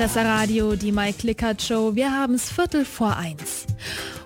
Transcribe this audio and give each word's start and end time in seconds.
Radio, 0.00 0.76
die 0.76 0.92
Mike 0.92 1.18
Clickert 1.18 1.60
Show. 1.60 1.94
Wir 1.94 2.10
haben 2.10 2.32
es 2.32 2.50
Viertel 2.50 2.86
vor 2.86 3.18
eins. 3.18 3.66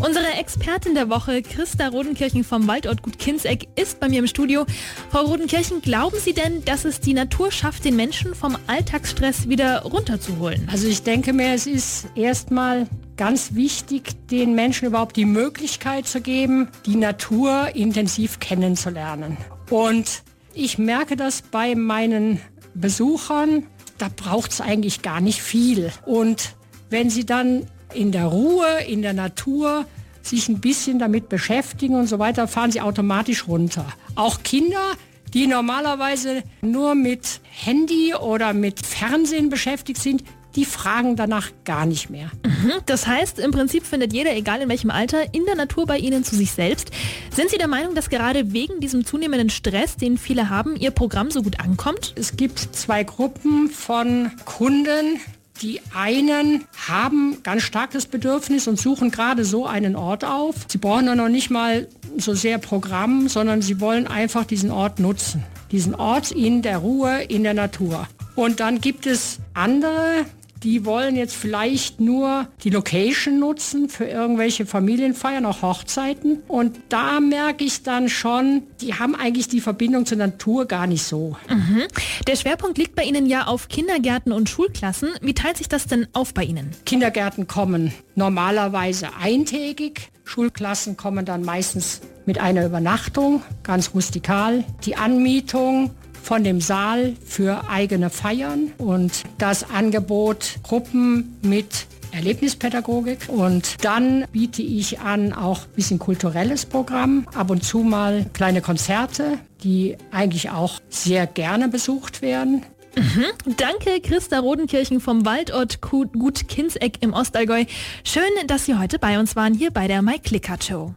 Unsere 0.00 0.26
Expertin 0.32 0.96
der 0.96 1.08
Woche, 1.08 1.42
Christa 1.42 1.86
Rodenkirchen 1.86 2.42
vom 2.42 2.66
Waldort 2.66 3.02
Gut 3.02 3.20
Kinseck, 3.20 3.68
ist 3.76 4.00
bei 4.00 4.08
mir 4.08 4.18
im 4.18 4.26
Studio. 4.26 4.66
Frau 5.10 5.20
Rodenkirchen, 5.20 5.80
glauben 5.80 6.18
Sie 6.18 6.32
denn, 6.32 6.64
dass 6.64 6.84
es 6.84 6.98
die 6.98 7.14
Natur 7.14 7.52
schafft, 7.52 7.84
den 7.84 7.94
Menschen 7.94 8.34
vom 8.34 8.58
Alltagsstress 8.66 9.48
wieder 9.48 9.82
runterzuholen? 9.82 10.68
Also 10.72 10.88
ich 10.88 11.04
denke 11.04 11.32
mir, 11.32 11.54
es 11.54 11.68
ist 11.68 12.08
erstmal 12.16 12.88
ganz 13.16 13.54
wichtig, 13.54 14.26
den 14.26 14.56
Menschen 14.56 14.88
überhaupt 14.88 15.14
die 15.14 15.24
Möglichkeit 15.24 16.08
zu 16.08 16.20
geben, 16.20 16.66
die 16.84 16.96
Natur 16.96 17.68
intensiv 17.74 18.40
kennenzulernen. 18.40 19.36
Und 19.70 20.22
ich 20.52 20.78
merke 20.78 21.14
das 21.14 21.42
bei 21.42 21.76
meinen 21.76 22.40
Besuchern, 22.74 23.66
da 24.00 24.08
braucht 24.14 24.52
es 24.52 24.60
eigentlich 24.60 25.02
gar 25.02 25.20
nicht 25.20 25.42
viel. 25.42 25.92
Und 26.06 26.54
wenn 26.88 27.10
sie 27.10 27.26
dann 27.26 27.66
in 27.92 28.12
der 28.12 28.26
Ruhe, 28.26 28.66
in 28.86 29.02
der 29.02 29.12
Natur 29.12 29.86
sich 30.22 30.48
ein 30.48 30.60
bisschen 30.60 30.98
damit 30.98 31.28
beschäftigen 31.28 31.94
und 31.94 32.06
so 32.06 32.18
weiter, 32.18 32.48
fahren 32.48 32.70
sie 32.70 32.80
automatisch 32.80 33.46
runter. 33.48 33.86
Auch 34.14 34.42
Kinder, 34.42 34.92
die 35.32 35.46
normalerweise 35.46 36.42
nur 36.62 36.94
mit 36.94 37.40
Handy 37.42 38.14
oder 38.14 38.52
mit 38.52 38.84
Fernsehen 38.84 39.48
beschäftigt 39.48 40.00
sind, 40.00 40.24
die 40.56 40.64
fragen 40.64 41.16
danach 41.16 41.50
gar 41.64 41.86
nicht 41.86 42.10
mehr. 42.10 42.30
Mhm. 42.44 42.72
Das 42.86 43.06
heißt, 43.06 43.38
im 43.38 43.50
Prinzip 43.50 43.84
findet 43.84 44.12
jeder, 44.12 44.34
egal 44.34 44.60
in 44.60 44.68
welchem 44.68 44.90
Alter, 44.90 45.34
in 45.34 45.44
der 45.44 45.56
Natur 45.56 45.86
bei 45.86 45.98
Ihnen 45.98 46.24
zu 46.24 46.36
sich 46.36 46.52
selbst. 46.52 46.90
Sind 47.30 47.50
Sie 47.50 47.58
der 47.58 47.68
Meinung, 47.68 47.94
dass 47.94 48.10
gerade 48.10 48.52
wegen 48.52 48.80
diesem 48.80 49.04
zunehmenden 49.04 49.50
Stress, 49.50 49.96
den 49.96 50.18
viele 50.18 50.50
haben, 50.50 50.76
Ihr 50.76 50.90
Programm 50.90 51.30
so 51.30 51.42
gut 51.42 51.60
ankommt? 51.60 52.14
Es 52.16 52.36
gibt 52.36 52.58
zwei 52.58 53.04
Gruppen 53.04 53.70
von 53.70 54.30
Kunden, 54.44 55.20
die 55.62 55.80
einen 55.94 56.64
haben 56.88 57.42
ganz 57.42 57.62
stark 57.62 57.90
das 57.90 58.06
Bedürfnis 58.06 58.66
und 58.66 58.78
suchen 58.78 59.10
gerade 59.10 59.44
so 59.44 59.66
einen 59.66 59.94
Ort 59.94 60.24
auf. 60.24 60.54
Sie 60.68 60.78
brauchen 60.78 61.04
noch 61.16 61.28
nicht 61.28 61.50
mal 61.50 61.86
so 62.16 62.34
sehr 62.34 62.58
Programm, 62.58 63.28
sondern 63.28 63.60
sie 63.60 63.80
wollen 63.80 64.06
einfach 64.06 64.44
diesen 64.44 64.70
Ort 64.70 65.00
nutzen. 65.00 65.44
Diesen 65.70 65.94
Ort 65.94 66.32
in 66.32 66.62
der 66.62 66.78
Ruhe, 66.78 67.22
in 67.22 67.42
der 67.42 67.54
Natur. 67.54 68.08
Und 68.34 68.60
dann 68.60 68.80
gibt 68.80 69.06
es 69.06 69.38
andere, 69.54 70.24
die 70.62 70.84
wollen 70.84 71.16
jetzt 71.16 71.34
vielleicht 71.34 72.00
nur 72.00 72.48
die 72.64 72.70
Location 72.70 73.38
nutzen 73.38 73.88
für 73.88 74.04
irgendwelche 74.04 74.66
Familienfeiern, 74.66 75.46
auch 75.46 75.62
Hochzeiten. 75.62 76.42
Und 76.48 76.78
da 76.88 77.20
merke 77.20 77.64
ich 77.64 77.82
dann 77.82 78.08
schon, 78.08 78.62
die 78.80 78.94
haben 78.94 79.14
eigentlich 79.14 79.48
die 79.48 79.60
Verbindung 79.60 80.06
zur 80.06 80.18
Natur 80.18 80.66
gar 80.66 80.86
nicht 80.86 81.02
so. 81.02 81.36
Mhm. 81.48 81.82
Der 82.26 82.36
Schwerpunkt 82.36 82.78
liegt 82.78 82.94
bei 82.94 83.04
Ihnen 83.04 83.26
ja 83.26 83.46
auf 83.46 83.68
Kindergärten 83.68 84.32
und 84.32 84.48
Schulklassen. 84.48 85.10
Wie 85.20 85.34
teilt 85.34 85.56
sich 85.56 85.68
das 85.68 85.86
denn 85.86 86.06
auf 86.12 86.34
bei 86.34 86.44
Ihnen? 86.44 86.70
Kindergärten 86.84 87.46
kommen 87.46 87.92
normalerweise 88.14 89.08
eintägig. 89.18 90.10
Schulklassen 90.24 90.96
kommen 90.96 91.24
dann 91.24 91.42
meistens 91.42 92.02
mit 92.26 92.38
einer 92.38 92.64
Übernachtung, 92.64 93.42
ganz 93.62 93.94
rustikal. 93.94 94.64
Die 94.84 94.96
Anmietung 94.96 95.90
von 96.22 96.44
dem 96.44 96.60
Saal 96.60 97.14
für 97.24 97.68
eigene 97.68 98.10
Feiern 98.10 98.72
und 98.78 99.24
das 99.38 99.70
Angebot 99.70 100.56
Gruppen 100.62 101.36
mit 101.42 101.86
Erlebnispädagogik 102.12 103.28
und 103.28 103.84
dann 103.84 104.24
biete 104.32 104.62
ich 104.62 105.00
an 105.00 105.32
auch 105.32 105.62
ein 105.62 105.72
bisschen 105.76 105.98
kulturelles 105.98 106.66
Programm, 106.66 107.26
ab 107.34 107.50
und 107.50 107.62
zu 107.64 107.78
mal 107.78 108.26
kleine 108.32 108.62
Konzerte, 108.62 109.38
die 109.62 109.96
eigentlich 110.10 110.50
auch 110.50 110.80
sehr 110.88 111.26
gerne 111.26 111.68
besucht 111.68 112.22
werden. 112.22 112.64
Mhm. 112.96 113.54
Danke, 113.56 114.00
Christa 114.00 114.40
Rodenkirchen 114.40 115.00
vom 115.00 115.24
Waldort 115.24 115.80
Gut 115.80 116.48
Kinseck 116.48 116.98
im 117.00 117.12
Ostallgäu. 117.12 117.64
Schön, 118.02 118.22
dass 118.46 118.64
Sie 118.66 118.76
heute 118.76 118.98
bei 118.98 119.18
uns 119.20 119.36
waren, 119.36 119.54
hier 119.54 119.70
bei 119.70 119.86
der 119.86 120.02
My 120.02 120.18
Clicker 120.18 120.56
Show. 120.60 120.94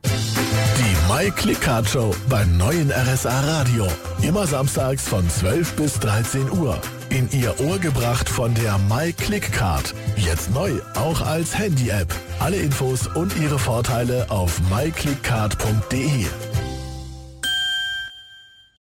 My 1.08 1.30
Clickcard 1.32 1.88
Show 1.88 2.16
beim 2.30 2.58
neuen 2.58 2.92
RSA 2.92 3.42
Radio. 3.42 3.88
Immer 4.22 4.48
samstags 4.48 5.08
von 5.08 5.30
12 5.30 5.74
bis 5.74 6.00
13 6.00 6.50
Uhr. 6.52 6.80
In 7.10 7.30
Ihr 7.32 7.54
Ohr 7.60 7.78
gebracht 7.78 8.30
von 8.30 8.54
der 8.54 8.78
My 8.90 9.12
Clickcard. 9.12 9.94
Jetzt 10.16 10.52
neu, 10.52 10.72
auch 10.96 11.22
als 11.22 11.58
Handy-App. 11.58 12.14
Alle 12.40 12.58
Infos 12.58 13.08
und 13.08 13.36
ihre 13.38 13.60
Vorteile 13.60 14.30
auf 14.30 14.62
myclickcard.de. 14.70 16.26